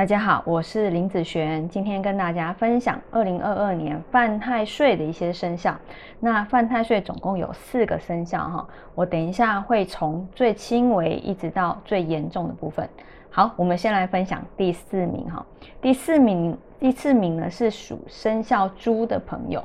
[0.00, 5.76] 大家好，我是林子璇，今天跟大家分享二零二二年犯太岁的一些生肖。
[6.18, 12.88] 那犯太岁总共有四个生肖哈，我等一下会从最轻微一直到最严重的部分。
[13.28, 15.44] 好，我们先来分享第四名哈，
[15.82, 19.62] 第四名第四名呢是属生肖猪的朋友。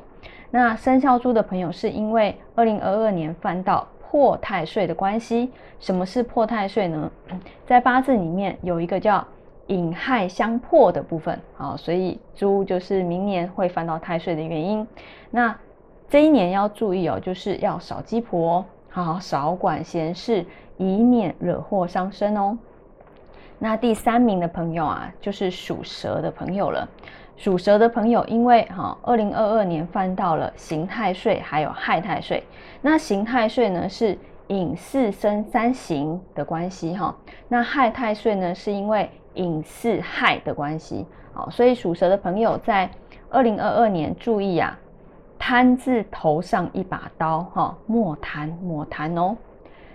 [0.50, 5.50] 那生肖猪的朋友是因为二零二二年犯到破太岁的关系。
[5.80, 7.10] 什么是破太岁呢？
[7.64, 9.26] 在八字里面有一个叫。
[9.68, 14.86] 引亥相破的部分，好，所以猪就是明年会犯到太岁的原因。
[15.30, 15.56] 那
[16.08, 20.44] 这一年要注意哦，就是要少鸡婆，好，少管闲事，
[20.76, 22.56] 以免惹祸伤身哦。
[23.58, 26.88] 那第三名的朋友啊，就是属蛇的朋友了。
[27.36, 32.42] 属蛇的朋友，因为哈，二零二二年犯到了刑太岁，还有害太岁。
[32.80, 37.14] 那刑太岁呢，是引四生三刑的关系哈。
[37.48, 42.90] 那害太岁呢，是因为隐四害的关系，好，所以属蛇的朋友在
[43.30, 44.78] 二零二二年注意啊，
[45.38, 49.36] 贪字头上一把刀，哈，莫贪莫贪哦。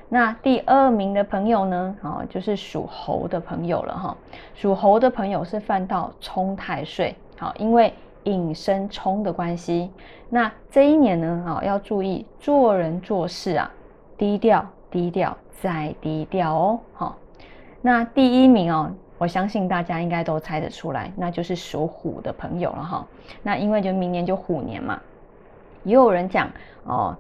[0.08, 4.18] 那第二名的朋友呢，哦，就是属猴的朋友了，哈，
[4.54, 9.90] 属猴的朋友是犯到冲太岁，好，因为引申冲的关系，
[10.30, 13.72] 那这一年呢，啊，要注意做人做事啊，
[14.18, 17.18] 低调低调再低调哦，好，
[17.82, 18.92] 那第一名哦。
[19.22, 23.08] 我相信大家应该都猜得出来，那就是属虎的朋友了哈。
[23.44, 25.00] 那因为就明年就虎年嘛，
[25.84, 26.50] 也有人讲
[26.86, 27.16] 哦，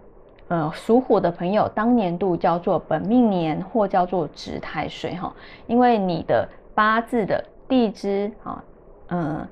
[0.48, 5.32] 呃，属虎的朋友当年度叫做本命年或叫做值太岁哈，
[5.68, 8.64] 因为你的八字的地支啊，
[9.10, 9.48] 嗯，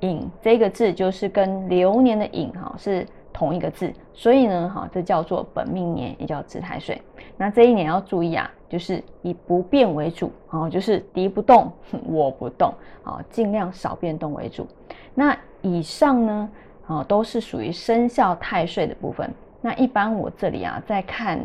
[0.00, 3.06] 寅这个字就是跟流年的寅哈是。
[3.30, 7.00] 同一个字，所以呢，哈，这叫做本命年，也叫值太岁。
[7.36, 11.72] 那这一年要注意啊，就是以不变为主，啊，就是敌不动，
[12.06, 14.66] 我不动，啊，尽量少变动为主。
[15.14, 16.50] 那以上呢，
[16.86, 19.28] 啊，都是属于生肖太岁的部分。
[19.60, 21.40] 那一般我这里啊，在看，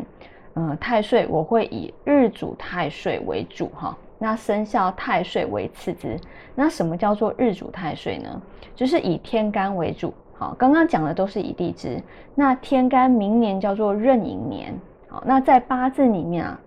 [0.54, 6.16] 嗯，太岁，我会以日主太岁为主，哈，那生肖太岁为次之。
[6.54, 8.42] 那什么叫做日主太岁呢？
[8.76, 10.14] 就是以天干为主。
[10.36, 12.00] 好，刚刚讲的都是以地支，
[12.34, 14.72] 那天干明年叫做壬寅年。
[15.08, 16.60] 好，那在八字里面啊，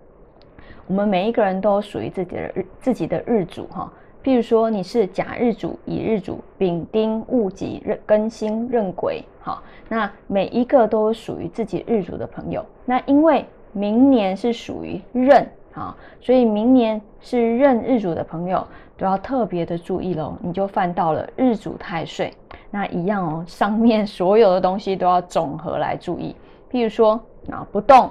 [0.88, 3.92] 我们每一个人都有属于自己的日自己的日主哈。
[4.24, 12.64] 譬如说你是甲日主、乙日主、丙丁戊己壬庚辛壬癸，好，那每一个都属于自己日主的朋友。
[12.86, 18.66] 那因为明年是属于壬，啊，所以明年是壬日主的朋友
[18.96, 22.32] 都要特别的注意喽，你就犯到了日主太岁。
[22.70, 26.34] 那一样哦，上面所有的东西都要总和来注意。
[26.70, 27.20] 譬如说，
[27.50, 28.10] 啊，不动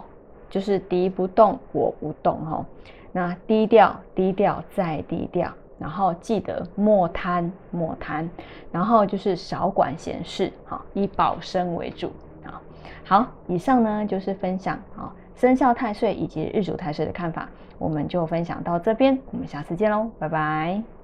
[0.49, 2.65] 就是敌不动，我不动哈。
[3.11, 8.29] 那低调，低调再低调，然后记得莫贪，莫贪，
[8.71, 12.11] 然后就是少管闲事，哈，以保身为主
[12.45, 12.61] 啊。
[13.03, 20.96] 好，以上呢就是分享啊生肖太岁以及日主太岁的看法，我们就分享到这边，我们下次见喽，拜拜。